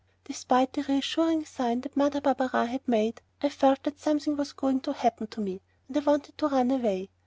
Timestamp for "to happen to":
4.81-5.39